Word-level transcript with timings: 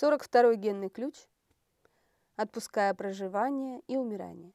42 0.00 0.54
генный 0.54 0.88
ключ, 0.88 1.14
отпуская 2.36 2.94
проживание 2.94 3.82
и 3.86 3.98
умирание. 3.98 4.54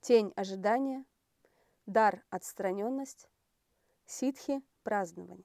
Тень 0.00 0.32
ожидания, 0.36 1.04
дар 1.84 2.24
отстраненность, 2.30 3.28
ситхи 4.06 4.62
празднование. 4.84 5.44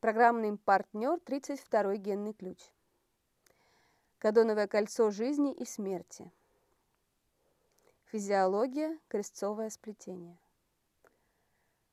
Программный 0.00 0.58
партнер 0.58 1.20
32 1.20 1.94
генный 1.98 2.32
ключ. 2.32 2.58
Кадоновое 4.18 4.66
кольцо 4.66 5.12
жизни 5.12 5.54
и 5.54 5.64
смерти. 5.64 6.32
Физиология, 8.06 8.98
крестцовое 9.06 9.70
сплетение. 9.70 10.36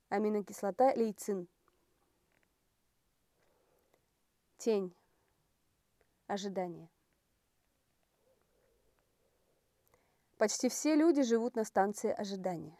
Аминокислота 0.10 0.92
лейцин. 0.96 1.48
Тень. 4.58 4.96
Ожидание. 6.28 6.90
Почти 10.38 10.70
все 10.70 10.96
люди 10.96 11.22
живут 11.24 11.56
на 11.56 11.64
станции 11.64 12.12
ожидания. 12.12 12.78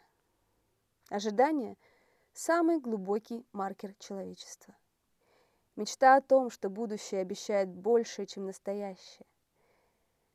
Ожидание– 1.10 1.76
самый 2.32 2.80
глубокий 2.80 3.46
маркер 3.52 3.94
человечества. 3.98 4.76
Мечта 5.76 6.16
о 6.16 6.20
том, 6.20 6.50
что 6.50 6.70
будущее 6.70 7.20
обещает 7.20 7.68
больше, 7.68 8.26
чем 8.26 8.46
настоящее. 8.46 9.26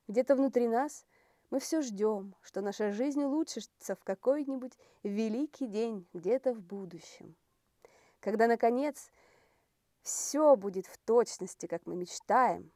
Где-то 0.07 0.35
внутри 0.35 0.67
нас 0.67 1.05
мы 1.49 1.59
все 1.59 1.81
ждем, 1.81 2.35
что 2.41 2.61
наша 2.61 2.91
жизнь 2.91 3.23
улучшится 3.23 3.95
в 3.95 4.03
какой-нибудь 4.03 4.73
великий 5.03 5.67
день 5.67 6.07
где-то 6.13 6.53
в 6.53 6.61
будущем. 6.61 7.35
Когда, 8.19 8.47
наконец, 8.47 9.09
все 10.09 10.55
будет 10.55 10.87
в 10.87 10.97
точности, 10.97 11.67
как 11.67 11.85
мы 11.85 11.95
мечтаем, 11.95 12.71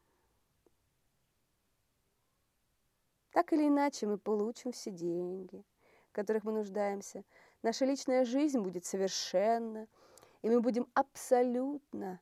так 3.31 3.51
или 3.51 3.67
иначе 3.67 4.05
мы 4.05 4.19
получим 4.19 4.71
все 4.71 4.91
деньги, 4.91 5.65
в 6.09 6.13
которых 6.13 6.43
мы 6.43 6.51
нуждаемся. 6.51 7.23
Наша 7.63 7.85
личная 7.85 8.23
жизнь 8.23 8.59
будет 8.59 8.85
совершенна, 8.85 9.87
и 10.43 10.49
мы 10.49 10.61
будем 10.61 10.87
абсолютно 10.93 12.21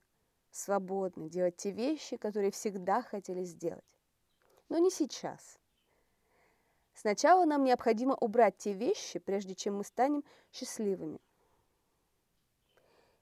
свободны 0.52 1.30
делать 1.30 1.58
те 1.58 1.72
вещи, 1.72 2.16
которые 2.16 2.52
всегда 2.52 3.02
хотели 3.02 3.44
сделать. 3.44 3.98
Но 4.70 4.78
не 4.78 4.90
сейчас. 4.90 5.60
Сначала 6.94 7.44
нам 7.44 7.66
необходимо 7.66 8.16
убрать 8.16 8.58
те 8.58 8.72
вещи, 8.72 9.20
прежде 9.20 9.56
чем 9.56 9.78
мы 9.78 9.84
станем 9.84 10.24
счастливыми. 10.54 11.20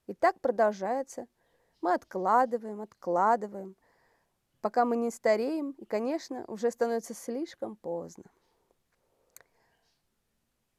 И 0.05 0.13
так 0.13 0.39
продолжается. 0.39 1.27
Мы 1.81 1.93
откладываем, 1.93 2.81
откладываем, 2.81 3.75
пока 4.61 4.85
мы 4.85 4.97
не 4.97 5.11
стареем, 5.11 5.71
и, 5.71 5.85
конечно, 5.85 6.43
уже 6.47 6.71
становится 6.71 7.13
слишком 7.13 7.75
поздно. 7.75 8.25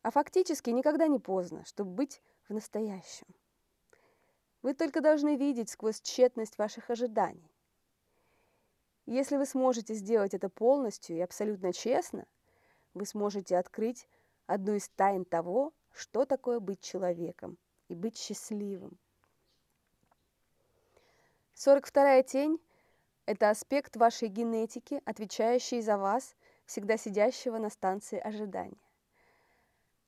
А 0.02 0.10
фактически 0.10 0.70
никогда 0.70 1.06
не 1.06 1.18
поздно, 1.18 1.64
чтобы 1.64 1.92
быть 1.92 2.22
в 2.48 2.54
настоящем. 2.54 3.26
Вы 4.62 4.74
только 4.74 5.00
должны 5.00 5.36
видеть 5.36 5.70
сквозь 5.70 6.00
тщетность 6.00 6.58
ваших 6.58 6.90
ожиданий. 6.90 7.50
Если 9.06 9.36
вы 9.36 9.46
сможете 9.46 9.94
сделать 9.94 10.34
это 10.34 10.48
полностью 10.48 11.16
и 11.16 11.20
абсолютно 11.20 11.72
честно, 11.72 12.26
вы 12.94 13.06
сможете 13.06 13.56
открыть 13.56 14.06
одну 14.46 14.74
из 14.74 14.88
тайн 14.90 15.24
того, 15.24 15.72
что 15.92 16.24
такое 16.24 16.60
быть 16.60 16.80
человеком 16.80 17.58
и 17.88 17.94
быть 17.94 18.16
счастливым. 18.16 18.98
42-я 21.64 22.22
тень– 22.22 22.58
это 23.26 23.50
аспект 23.50 23.96
вашей 23.96 24.28
генетики, 24.28 25.00
отвечающий 25.04 25.82
за 25.82 25.96
вас, 25.98 26.34
всегда 26.66 26.96
сидящего 26.96 27.58
на 27.58 27.70
станции 27.70 28.18
ожидания. 28.18 28.80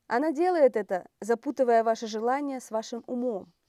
Она 0.07 0.33
делает 0.33 0.77
это, 0.77 1.07
запутывая 1.21 1.85
ваши 1.85 2.07
желания 2.07 2.61
с 2.61 2.71
вашим 2.71 3.05
умом– 3.07 3.53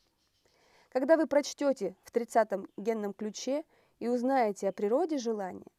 когда 0.94 1.18
вы 1.18 1.25
прочтете 1.25 1.96
в 2.03 2.13
30-м 2.13 2.69
генном 2.78 3.13
ключе 3.13 3.66
и 3.97 4.08
узнаете 4.08 4.69
о 4.69 4.72
природе 4.72 5.18
желания, 5.18 5.72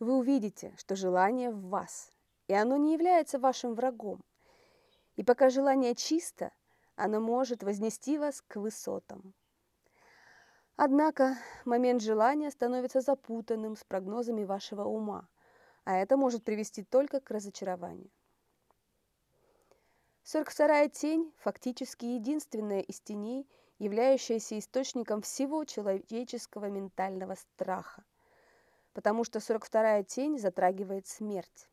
вы 0.00 0.18
увидите, 0.18 0.74
что 0.76 0.96
желание 0.96 1.50
в 1.50 1.68
вас, 1.70 2.12
и 2.46 2.52
оно 2.52 2.76
не 2.76 2.92
является 2.92 3.38
вашим 3.38 3.74
врагом. 3.74 4.22
И 5.16 5.24
пока 5.24 5.48
желание 5.48 5.94
чисто, 5.94 6.52
оно 6.94 7.20
может 7.20 7.62
вознести 7.62 8.18
вас 8.18 8.42
к 8.48 8.56
высотам. 8.56 9.32
Однако 10.82 11.36
момент 11.66 12.00
желания 12.00 12.50
становится 12.50 13.02
запутанным 13.02 13.76
с 13.76 13.84
прогнозами 13.84 14.44
вашего 14.44 14.84
ума, 14.84 15.28
а 15.84 15.98
это 15.98 16.16
может 16.16 16.42
привести 16.42 16.84
только 16.84 17.20
к 17.20 17.30
разочарованию. 17.30 18.10
42-я 20.24 20.88
тень 20.88 21.34
фактически 21.36 22.06
единственная 22.06 22.80
из 22.80 22.98
теней– 23.00 23.46
являющаяся 23.78 24.58
источником 24.58 25.20
всего 25.20 25.64
человеческого 25.64 26.70
ментального 26.70 27.34
страха, 27.34 28.04
потому 28.92 29.24
что 29.24 29.38
42-я 29.38 30.02
тень 30.04 30.38
затрагивает 30.38 31.06
смерть. 31.06 31.68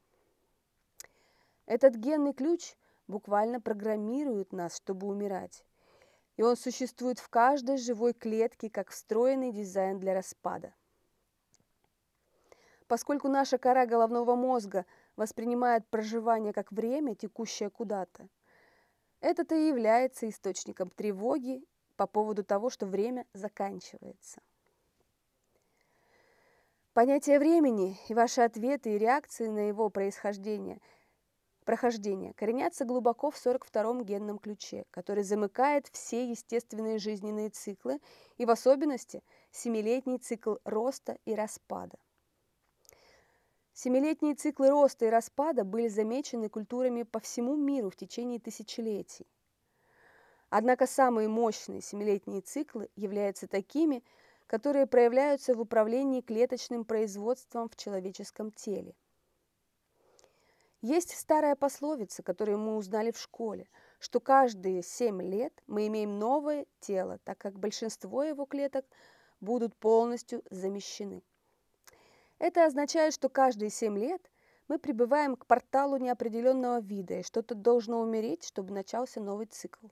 Этот 1.66 1.96
генный 1.96 2.34
ключ 2.34 2.76
буквально 3.08 3.62
программирует 3.62 4.52
нас, 4.52 4.76
чтобы 4.76 5.08
умирать, 5.08 5.64
и 6.38 6.44
он 6.44 6.56
существует 6.56 7.20
в 7.20 7.30
каждой 7.30 7.78
живой 7.78 8.14
клетке 8.14 8.70
как 8.70 8.92
встроенный 8.92 9.52
дизайн 9.52 10.00
для 10.00 10.14
распада. 10.14 10.74
Поскольку 12.88 13.28
наша 13.28 13.58
кора 13.58 13.86
головного 13.86 14.36
мозга 14.36 14.86
воспринимает 15.18 15.86
проживание 15.88 16.54
как 16.54 16.72
время, 16.72 17.16
текущее 17.16 17.70
куда-то, 17.70 18.30
это-то 19.20 19.56
и 19.56 19.68
является 19.68 20.30
источником 20.30 20.90
тревоги 20.90 21.64
по 21.98 22.06
поводу 22.06 22.44
того, 22.44 22.70
что 22.70 22.86
время 22.86 23.26
заканчивается. 23.34 24.42
Понятие 26.94 27.40
времени 27.40 28.00
и 28.08 28.14
ваши 28.14 28.42
ответы 28.42 28.96
и 28.96 28.98
реакции 28.98 29.48
на 29.48 29.68
его 29.68 29.90
происхождение, 29.90 30.80
прохождение 31.68 32.32
коренятся 32.34 32.86
глубоко 32.86 33.30
в 33.30 33.36
42-м 33.36 34.06
генном 34.06 34.40
ключе, 34.40 34.86
который 34.90 35.24
замыкает 35.24 35.86
все 35.88 36.32
естественные 36.32 36.98
жизненные 36.98 37.50
циклы 37.50 38.00
и 38.38 38.46
в 38.46 38.52
особенности 38.52 39.22
семилетний 39.52 40.18
цикл 40.18 40.56
роста 40.64 41.18
и 41.26 41.36
распада. 41.36 41.98
Семилетние 43.74 44.36
циклы 44.36 44.70
роста 44.70 45.08
и 45.08 45.10
распада 45.10 45.66
были 45.66 45.90
замечены 45.90 46.48
культурами 46.48 47.04
по 47.04 47.20
всему 47.20 47.58
миру 47.58 47.90
в 47.90 47.98
течение 47.98 48.40
тысячелетий. 48.40 49.28
Однако 50.50 50.88
самые 50.88 51.28
мощные 51.28 51.82
семилетние 51.82 52.40
циклы 52.40 52.90
являются 52.96 53.46
такими, 53.46 54.06
которые 54.48 54.88
проявляются 54.88 55.54
в 55.54 55.60
управлении 55.60 56.22
клеточным 56.22 56.86
производством 56.86 57.68
в 57.68 57.76
человеческом 57.76 58.52
теле. 58.54 58.96
Есть 60.82 61.18
старая 61.18 61.56
пословица, 61.56 62.22
которую 62.22 62.60
мы 62.60 62.76
узнали 62.76 63.10
в 63.10 63.18
школе, 63.18 63.68
что 63.98 64.20
каждые 64.20 64.84
7 64.84 65.22
лет 65.24 65.52
мы 65.66 65.88
имеем 65.88 66.20
новое 66.20 66.68
тело, 66.80 67.18
так 67.24 67.40
как 67.40 67.58
большинство 67.58 68.24
его 68.24 68.46
клеток 68.46 68.86
будут 69.42 69.76
полностью 69.76 70.44
замещены. 70.52 71.24
Это 72.38 72.66
означает, 72.66 73.16
что 73.16 73.28
каждые 73.28 73.72
7 73.72 73.98
лет 73.98 74.30
мы 74.68 74.78
прибываем 74.78 75.36
к 75.36 75.48
порталу 75.48 75.98
неопределенного 75.98 76.80
вида, 76.80 77.16
и 77.16 77.24
что-то 77.24 77.56
должно 77.56 78.00
умереть, 78.00 78.44
чтобы 78.44 78.72
начался 78.72 79.20
новый 79.20 79.48
цикл. 79.48 79.88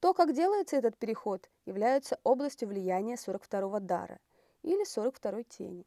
То, 0.00 0.12
как 0.12 0.34
делается 0.34 0.76
этот 0.76 0.98
переход, 0.98 1.48
является 1.66 2.18
областью 2.24 2.66
влияния 2.66 3.14
42-го 3.14 3.78
дара 3.78 4.18
или 4.62 4.84
42-й 4.84 5.44
тени. 5.44 5.86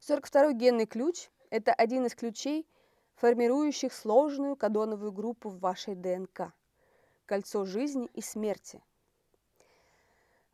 42-й 0.00 0.54
генный 0.54 0.86
ключ– 0.86 1.28
это 1.50 1.72
один 1.72 2.06
из 2.06 2.14
ключей, 2.14 2.66
формирующих 3.16 3.92
сложную 3.92 4.56
кадоновую 4.56 5.12
группу 5.12 5.50
в 5.50 5.60
вашей 5.60 5.94
ДНК– 5.94 6.52
кольцо 7.26 7.64
жизни 7.64 8.08
и 8.14 8.22
смерти. 8.22 8.82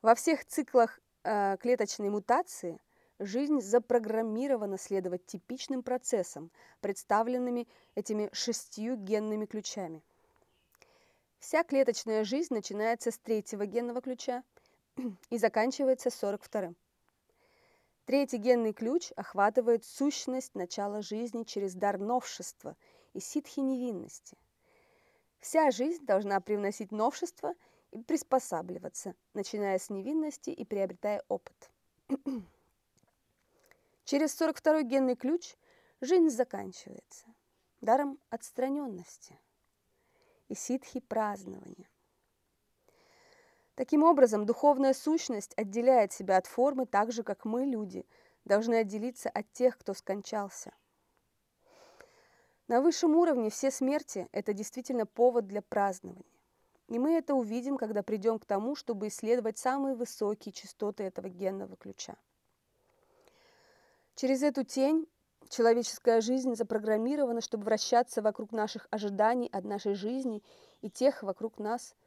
Во 0.02 0.14
всех 0.14 0.44
циклах 0.44 1.00
э, 1.22 1.56
клеточной 1.58 2.10
мутации 2.10 2.81
жизнь 3.19 3.60
запрограммирована 3.60 4.78
следовать 4.78 5.25
типичным 5.26 5.82
процессам, 5.82 6.50
представленными 6.81 7.69
этими 7.94 8.28
шестью 8.32 8.96
генными 8.96 9.46
ключами– 9.46 10.02
Вся 11.38 11.62
клеточная 11.62 12.25
жизнь 12.25 12.52
начинается 12.52 13.10
с 13.10 13.19
третьего 13.19 13.66
генного 13.66 14.00
ключа 14.00 14.42
и 15.31 15.38
заканчивается 15.38 16.08
42-м. 16.08 16.75
Третий 18.06 18.36
генный 18.36 18.72
ключ 18.72 19.10
охватывает 19.16 19.84
сущность 19.84 20.54
начала 20.54 21.02
жизни 21.02 21.42
через 21.42 21.74
дар 21.74 21.98
новшества 21.98 22.76
и 23.14 23.20
ситхи 23.20 23.58
невинности. 23.58 24.38
Вся 25.40 25.72
жизнь 25.72 26.06
должна 26.06 26.40
привносить 26.40 26.92
новшество 26.92 27.54
и 27.90 28.00
приспосабливаться, 28.00 29.16
начиная 29.34 29.80
с 29.80 29.90
невинности 29.90 30.50
и 30.50 30.64
приобретая 30.64 31.24
опыт. 31.26 31.70
Через 34.04 34.40
42-й 34.40 34.84
генный 34.84 35.16
ключ 35.16 35.56
жизнь 36.00 36.30
заканчивается 36.30 37.26
даром 37.80 38.20
отстраненности 38.30 39.36
и 40.48 40.54
ситхи 40.54 41.00
празднования. 41.00 41.88
Таким 43.76 44.02
образом, 44.05 44.46
духовная 44.46 44.94
сущность 44.94 45.52
отделяет 45.55 46.11
себя 46.11 46.38
от 46.38 46.46
формы 46.46 46.87
так 46.87 47.12
же, 47.12 47.23
как 47.23 47.44
мы, 47.44 47.67
люди, 47.67 48.06
должны 48.46 48.76
отделиться 48.76 49.28
от 49.28 49.52
тех, 49.52 49.76
кто 49.76 49.93
скончался. 49.93 50.73
На 52.69 52.81
высшем 52.81 53.14
уровне 53.14 53.50
все 53.50 53.70
смерти– 53.70 54.28
это 54.32 54.55
действительно 54.55 55.05
повод 55.05 55.46
для 55.46 55.61
празднования. 55.61 56.25
И 56.88 56.99
мы 56.99 57.19
это 57.19 57.34
увидим, 57.34 57.76
когда 57.76 58.02
придем 58.02 58.38
к 58.38 58.46
тому, 58.46 58.76
чтобы 58.76 59.08
исследовать 59.08 59.58
самые 59.58 59.94
высокие 59.94 60.52
частоты 60.52 61.05
этого 61.05 61.28
генного 61.28 61.76
ключа. 61.76 62.17
Через 64.14 64.43
эту 64.43 64.64
тень 64.64 65.06
человеческая 65.50 66.23
жизнь 66.23 66.55
запрограммирована, 66.55 67.43
чтобы 67.43 67.64
вращаться 67.64 68.23
вокруг 68.23 68.52
наших 68.52 68.88
ожиданий 68.90 69.50
от 69.52 69.64
нашей 69.64 69.94
жизни 69.94 70.43
и 70.81 70.88
тех 70.88 71.23
вокруг 71.23 71.58
нас– 71.58 71.94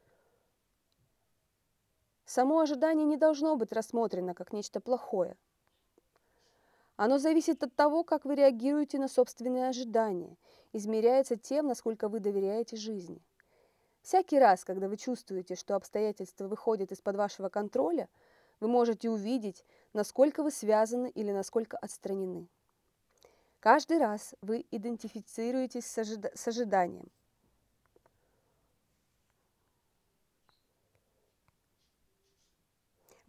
Само 2.30 2.60
ожидание 2.60 3.04
не 3.04 3.16
должно 3.16 3.56
быть 3.56 3.72
рассмотрено 3.72 4.34
как 4.34 4.52
нечто 4.52 4.78
плохое. 4.78 5.36
Оно 6.94 7.18
зависит 7.18 7.64
от 7.64 7.74
того, 7.74 8.04
как 8.04 8.24
вы 8.24 8.36
реагируете 8.36 9.00
на 9.00 9.08
собственные 9.08 9.68
ожидания, 9.68 10.36
измеряется 10.72 11.34
тем, 11.34 11.66
насколько 11.66 12.08
вы 12.08 12.20
доверяете 12.20 12.76
жизни. 12.76 13.20
Всякий 14.02 14.38
раз, 14.38 14.64
когда 14.64 14.86
вы 14.86 14.96
чувствуете, 14.96 15.56
что 15.56 15.74
обстоятельства 15.74 16.46
выходят 16.46 16.92
из-под 16.92 17.16
вашего 17.16 17.48
контроля, 17.48 18.08
вы 18.60 18.68
можете 18.68 19.10
увидеть, 19.10 19.64
насколько 19.92 20.44
вы 20.44 20.52
связаны 20.52 21.10
или 21.10 21.32
насколько 21.32 21.78
отстранены. 21.78 22.46
Каждый 23.58 23.98
раз 23.98 24.36
вы 24.40 24.64
идентифицируетесь 24.70 25.84
с, 25.84 25.98
ожида- 25.98 26.30
с 26.36 26.46
ожиданием. 26.46 27.10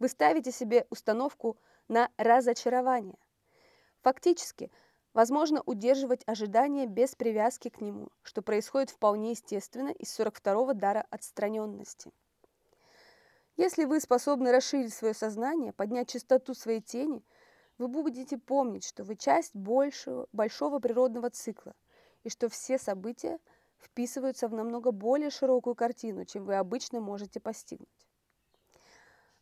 Вы 0.02 0.08
ставите 0.08 0.50
себе 0.50 0.84
установку 0.90 1.56
на 1.86 2.10
разочарование. 2.16 3.20
Фактически, 4.00 4.68
возможно 5.14 5.62
удерживать 5.64 6.24
ожидание 6.26 6.88
без 6.88 7.14
привязки 7.14 7.68
к 7.68 7.80
нему, 7.80 8.08
что 8.22 8.42
происходит 8.42 8.90
вполне 8.90 9.30
естественно 9.30 9.90
из 9.90 10.18
42-го 10.18 10.72
дара 10.72 11.06
отстраненности. 11.10 12.10
Если 13.56 13.84
вы 13.84 14.00
способны 14.00 14.50
расширить 14.50 14.92
свое 14.92 15.14
сознание, 15.14 15.72
поднять 15.72 16.08
частоту 16.08 16.52
своей 16.54 16.80
тени, 16.80 17.24
вы 17.78 17.86
будете 17.86 18.38
помнить, 18.38 18.84
что 18.84 19.04
вы 19.04 19.14
часть 19.14 19.54
большего, 19.54 20.26
большого 20.32 20.80
природного 20.80 21.30
цикла, 21.30 21.76
и 22.24 22.28
что 22.28 22.48
все 22.48 22.76
события 22.76 23.38
вписываются 23.78 24.48
в 24.48 24.52
намного 24.52 24.90
более 24.90 25.30
широкую 25.30 25.76
картину, 25.76 26.24
чем 26.24 26.44
вы 26.44 26.56
обычно 26.56 26.98
можете 26.98 27.38
постигнуть. 27.38 28.08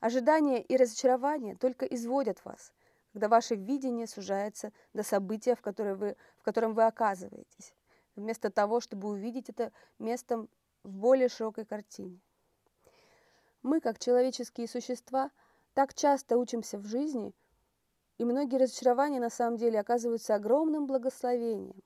Ожидания 0.01 0.63
и 0.63 0.79
разочарование 0.79 1.55
только 1.57 1.85
изводят 1.85 2.43
вас, 2.47 2.73
когда 3.13 3.29
ваше 3.29 3.55
видение 3.55 4.07
сужается 4.07 4.73
до 4.95 5.03
события, 5.03 5.55
в, 5.55 5.61
которое 5.61 5.95
вы, 5.95 6.17
в 6.39 6.43
котором 6.43 6.73
вы 6.73 6.87
оказываетесь, 6.87 7.75
вместо 8.17 8.51
того, 8.51 8.81
чтобы 8.81 9.09
увидеть 9.09 9.51
это 9.51 9.73
местом 9.99 10.49
в 10.85 10.91
более 10.91 11.29
широкой 11.29 11.67
картине. 11.67 12.19
Мы, 13.63 13.81
как 13.81 13.99
человеческие 13.99 14.69
существа, 14.69 15.31
так 15.75 15.93
часто 15.93 16.39
учимся 16.39 16.79
в 16.79 16.87
жизни, 16.87 17.35
и 18.17 18.25
многие 18.25 18.57
разочарования 18.57 19.21
на 19.21 19.29
самом 19.29 19.59
деле 19.59 19.79
оказываются 19.79 20.35
огромным 20.35 20.87
благословением. 20.87 21.83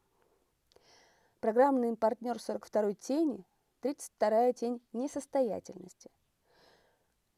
Программный 1.41 1.97
партнер 1.97 2.37
42-й 2.37 2.95
тени, 2.95 3.45
32-я 3.83 4.53
тень 4.53 4.81
несостоятельности– 4.93 6.13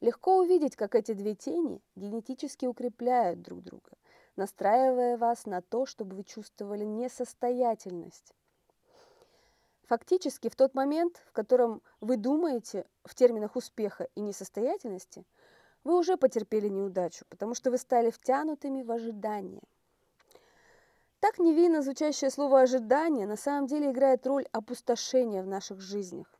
Легко 0.07 0.37
увидеть, 0.37 0.77
как 0.77 0.95
эти 0.95 1.11
две 1.11 1.35
тени 1.35 1.81
генетически 1.97 2.65
укрепляют 2.65 3.41
друг 3.41 3.61
друга, 3.61 3.91
настраивая 4.37 5.17
вас 5.17 5.45
на 5.45 5.61
то, 5.61 5.85
чтобы 5.85 6.15
вы 6.15 6.23
чувствовали 6.23 6.85
несостоятельность. 6.85 8.33
Фактически, 9.83 10.47
в 10.47 10.55
тот 10.55 10.75
момент, 10.75 11.21
в 11.27 11.33
котором 11.33 11.81
вы 11.99 12.15
думаете 12.15 12.85
в 13.03 13.15
терминах 13.15 13.57
успеха 13.57 14.07
и 14.15 14.21
несостоятельности, 14.21 15.25
вы 15.83 15.99
уже 15.99 16.15
потерпели 16.15 16.69
неудачу, 16.69 17.25
потому 17.27 17.53
что 17.53 17.69
вы 17.69 17.77
стали 17.77 18.09
втянутыми 18.09 18.83
в 18.83 18.91
ожидание. 18.93 19.63
Так 21.19 21.37
невинно 21.37 21.81
звучащее 21.81 22.31
слово 22.31 22.61
«ожидание» 22.61 23.27
на 23.27 23.35
самом 23.35 23.67
деле 23.67 23.91
играет 23.91 24.25
роль 24.25 24.47
опустошения 24.53 25.43
в 25.43 25.47
наших 25.47 25.81
жизнях. 25.81 26.36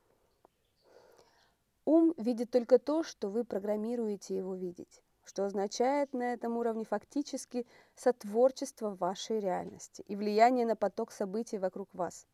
Ум 1.87 2.13
видит 2.17 2.51
только 2.51 2.79
то, 2.79 3.01
что 3.01 3.29
вы 3.29 3.45
программируете 3.45 4.35
его 4.35 4.55
видеть, 4.55 5.01
что 5.23 5.45
означает 5.45 6.11
на 6.11 6.33
этом 6.33 6.57
уровне 6.57 6.83
фактически 6.83 7.65
сотворчество 7.95 8.93
вашей 8.93 9.39
реальности 9.39 10.03
и 10.05 10.17
влияние 10.17 10.65
на 10.65 10.75
поток 10.75 11.13
событий 11.13 11.57
вокруг 11.57 11.87
вас. 11.93 12.27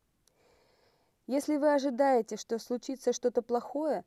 Если 1.28 1.56
вы 1.56 1.72
ожидаете, 1.72 2.36
что 2.36 2.58
случится 2.58 3.12
что-то 3.12 3.42
плохое, 3.42 4.04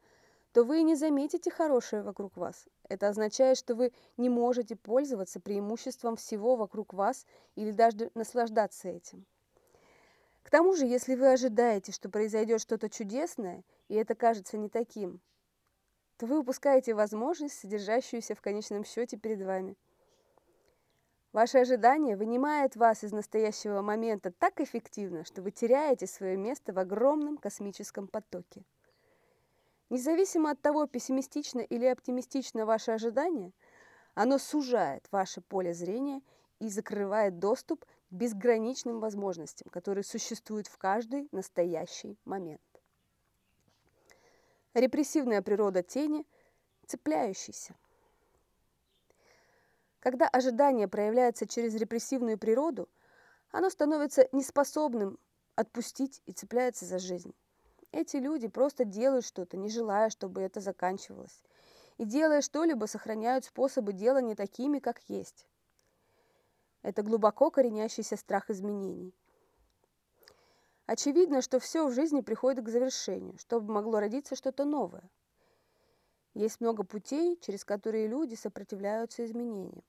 то 0.52 0.66
вы 0.66 0.82
не 0.82 0.96
заметите 0.96 1.50
хорошее 1.50 2.04
вокруг 2.04 2.36
вас. 2.36 2.68
Это 2.90 3.08
означает, 3.08 3.58
что 3.58 3.74
вы 3.74 3.94
не 4.18 4.28
можете 4.28 4.76
пользоваться 4.76 5.40
преимуществом 5.40 6.18
всего 6.18 6.58
вокруг 6.58 6.94
вас 6.94 7.26
или 7.56 7.72
даже 7.72 8.12
наслаждаться 8.16 8.90
этим. 8.90 9.26
К 10.44 10.50
тому 10.50 10.76
же, 10.76 10.86
если 10.86 11.16
вы 11.16 11.32
ожидаете, 11.32 11.94
что 11.94 12.10
произойдет 12.10 12.60
что-то 12.60 12.90
чудесное, 12.90 13.64
и 13.88 13.96
это 13.96 14.14
кажется 14.14 14.58
не 14.58 14.68
таким, 14.68 15.22
то 16.18 16.25
вы 16.25 16.40
упускаете 16.40 16.94
возможность, 16.94 17.60
содержащуюся 17.60 18.36
в 18.36 18.42
конечном 18.42 18.84
счете 18.84 19.18
перед 19.18 19.42
вами. 19.44 19.75
Ваше 21.31 21.60
ожидание 21.60 22.18
вынимает 22.18 22.75
вас 22.75 23.04
из 23.04 23.12
настоящего 23.12 23.81
момента 23.81 24.31
так 24.31 24.60
эффективно, 24.60 25.24
что 25.24 25.44
вы 25.44 25.52
теряете 25.52 26.08
свое 26.08 26.36
место 26.36 26.74
в 26.74 26.80
огромном 26.80 27.38
космическом 27.38 28.08
потоке. 28.08 28.64
Независимо 29.90 30.52
от 30.52 30.62
того, 30.62 30.88
пессимистично 30.88 31.60
или 31.60 31.86
оптимистично 31.86 32.66
ваше 32.66 32.92
ожидание, 32.92 33.54
оно 34.16 34.39
сужает 34.39 35.08
ваше 35.12 35.41
поле 35.41 35.74
зрения 35.74 36.22
и 36.60 36.70
закрывает 36.70 37.38
доступ 37.38 37.86
к 37.86 38.13
безграничным 38.13 39.00
возможностям, 39.00 39.70
которые 39.70 40.03
существуют 40.03 40.68
в 40.68 40.77
каждый 40.77 41.27
настоящий 41.32 42.18
момент 42.25 42.76
репрессивная 44.79 45.41
природа 45.41 45.84
тени, 45.84 46.25
цепляющийся. 46.86 47.75
Когда 50.00 50.27
ожидание 50.27 50.88
проявляется 50.88 51.48
через 51.48 51.75
репрессивную 51.75 52.38
природу, 52.38 52.88
оно 53.51 53.69
становится 53.69 54.29
неспособным 54.31 55.17
отпустить 55.55 56.22
и 56.25 56.31
цепляется 56.31 56.86
за 56.86 57.00
жизнь. 57.00 57.34
Эти 57.91 58.17
люди 58.17 58.48
просто 58.48 58.86
делают 58.86 59.25
что-то, 59.25 59.57
не 59.57 59.69
желая, 59.69 60.10
чтобы 60.10 60.41
это 60.41 60.62
заканчивалось. 60.62 61.41
И 61.98 62.05
делая 62.05 62.41
что-либо, 62.41 62.86
сохраняют 62.86 63.46
способы 63.46 63.91
делания 63.91 64.36
такими, 64.36 64.79
как 64.79 65.01
есть. 65.07 65.48
Это 66.84 67.01
глубоко 67.01 67.50
коренящийся 67.50 68.15
страх 68.15 68.50
изменений– 68.50 69.15
Очевидно, 70.88 71.41
что 71.41 71.60
все 71.60 71.86
в 71.86 71.91
жизни 71.91 72.22
приходит 72.22 72.63
к 72.63 72.70
завершению, 72.70 73.38
чтобы 73.38 73.74
могло 73.74 74.00
родиться 74.00 74.38
что-то 74.38 74.63
новое. 74.63 75.03
Есть 76.34 76.62
много 76.62 76.86
путей, 76.86 77.38
через 77.41 77.65
которые 77.65 78.08
люди 78.08 78.36
сопротивляются 78.36 79.25
изменениям. 79.25 79.84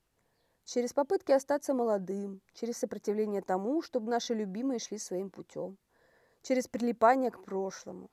Через 0.64 0.92
попытки 0.92 1.30
остаться 1.30 1.72
молодым, 1.72 2.42
через 2.52 2.78
сопротивление 2.78 3.42
тому, 3.42 3.80
чтобы 3.80 4.10
наши 4.10 4.34
любимые 4.34 4.80
шли 4.80 4.98
своим 4.98 5.30
путем, 5.30 5.78
через 6.42 6.66
прилипание 6.66 7.30
к 7.30 7.44
прошлому. 7.44 8.10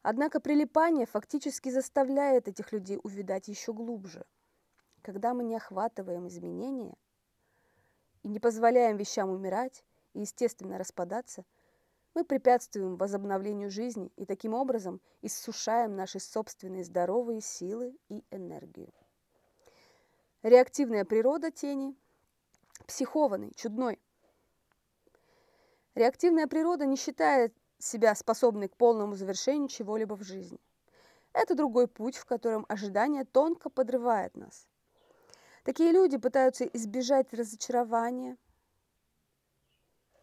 Однако 0.00 0.40
прилипание 0.40 1.04
фактически 1.04 1.68
заставляет 1.68 2.48
этих 2.48 2.72
людей 2.72 2.98
увидать 3.02 3.48
еще 3.48 3.74
глубже. 3.74 4.24
Когда 5.02 5.34
мы 5.34 5.44
не 5.44 5.56
охватываем 5.56 6.26
изменения 6.26 6.96
и 8.22 8.28
не 8.28 8.40
позволяем 8.40 8.96
вещам 8.96 9.28
умирать, 9.28 9.84
и 10.14 10.20
естественно 10.20 10.78
распадаться, 10.78 11.44
мы 12.14 12.24
препятствуем 12.24 12.96
возобновлению 12.96 13.70
жизни 13.70 14.12
и 14.16 14.24
таким 14.24 14.54
образом 14.54 15.00
иссушаем 15.22 15.94
наши 15.94 16.18
собственные 16.18 16.84
здоровые 16.84 17.40
силы 17.40 17.96
и 18.08 18.24
энергию. 18.30 18.92
Реактивная 20.42 21.04
природа 21.04 21.50
тени– 21.50 21.94
психованный, 22.86 23.52
чудной. 23.54 24.00
Реактивная 25.94 26.46
природа 26.46 26.86
не 26.86 26.96
считает 26.96 27.54
себя 27.78 28.14
способной 28.14 28.68
к 28.68 28.76
полному 28.76 29.14
завершению 29.14 29.68
чего-либо 29.68 30.14
в 30.14 30.22
жизни. 30.22 30.58
Это 31.32 31.54
другой 31.54 31.86
путь, 31.86 32.16
в 32.16 32.24
котором 32.24 32.66
ожидание 32.68 33.24
тонко 33.24 33.70
подрывает 33.70 34.36
нас. 34.36 34.66
Такие 35.62 35.92
люди 35.92 36.16
пытаются 36.16 36.64
избежать 36.64 37.32
разочарования, 37.32 38.36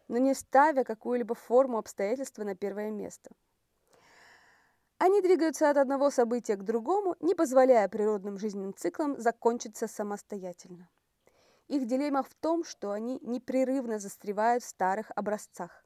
но 0.08 0.18
не 0.18 0.34
ставя 0.34 0.84
какую-либо 0.84 1.34
форму 1.34 1.78
обстоятельства 1.78 2.44
на 2.44 2.54
первое 2.54 2.90
место. 2.90 3.30
Они 4.98 5.22
двигаются 5.22 5.70
от 5.70 5.76
одного 5.76 6.10
события 6.10 6.56
к 6.56 6.64
другому, 6.64 7.14
не 7.20 7.36
позволяя 7.36 7.88
природным 7.88 8.36
жизненным 8.36 8.74
циклам 8.74 9.16
закончиться 9.20 9.86
самостоятельно. 9.86 10.88
Их 11.68 11.86
дилемма 11.86 12.22
в 12.22 12.34
том, 12.34 12.64
что 12.64 12.90
они 12.90 13.20
непрерывно 13.22 14.00
застревают 14.00 14.64
в 14.64 14.68
старых 14.68 15.12
образцах. 15.14 15.84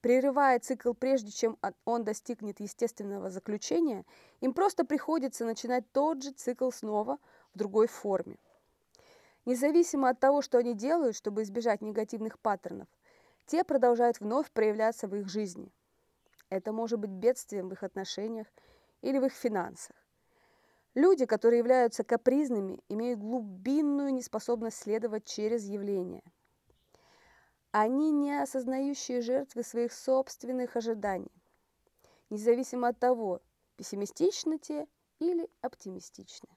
Прерывая 0.00 0.58
цикл 0.58 0.94
прежде, 0.94 1.30
чем 1.30 1.58
он 1.84 2.04
достигнет 2.04 2.60
естественного 2.60 3.30
заключения, 3.30 4.04
им 4.40 4.54
просто 4.54 4.84
приходится 4.84 5.44
начинать 5.44 5.90
тот 5.92 6.22
же 6.22 6.32
цикл 6.32 6.70
снова 6.70 7.18
в 7.54 7.58
другой 7.58 7.86
форме. 7.86 8.38
Независимо 9.44 10.08
от 10.08 10.20
того, 10.20 10.42
что 10.42 10.58
они 10.58 10.74
делают, 10.74 11.16
чтобы 11.16 11.42
избежать 11.42 11.82
негативных 11.82 12.38
паттернов, 12.38 12.88
те 13.48 13.64
продолжают 13.64 14.20
вновь 14.20 14.50
проявляться 14.52 15.08
в 15.08 15.16
их 15.16 15.28
жизни. 15.28 15.72
Это 16.50 16.72
может 16.72 17.00
быть 17.00 17.10
бедствием 17.10 17.68
в 17.68 17.72
их 17.72 17.82
отношениях 17.82 18.46
или 19.02 19.18
в 19.18 19.24
их 19.24 19.32
финансах. 19.32 19.96
Люди, 20.94 21.26
которые 21.26 21.58
являются 21.58 22.04
капризными, 22.04 22.80
имеют 22.88 23.18
глубинную 23.18 24.14
неспособность 24.14 24.78
следовать 24.78 25.24
через 25.24 25.64
явления– 25.64 26.22
они 27.70 28.10
не 28.10 28.42
осознающие 28.42 29.20
жертвы 29.20 29.62
своих 29.62 29.92
собственных 29.92 30.74
ожиданий, 30.76 31.30
независимо 32.30 32.88
от 32.88 32.98
того, 32.98 33.42
пессимистичны 33.76 34.58
те 34.58 34.88
или 35.18 35.48
оптимистичны. 35.60 36.48